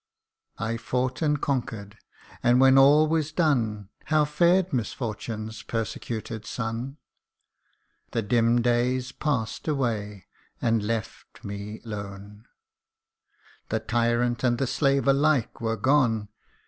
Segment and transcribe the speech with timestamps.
[0.57, 1.95] "I fought and conquer'd
[2.41, 6.97] and when all was done How fared misfortune's persecuted son?
[8.09, 10.25] The dim days pass'd away
[10.59, 12.47] and left me lone;
[13.69, 16.29] The tyrant and the slave alike were gone.